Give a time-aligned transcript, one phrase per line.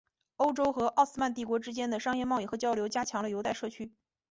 [0.37, 3.91] 欧洲和奥斯曼帝国之间的商业贸易和交流加强了犹太社区。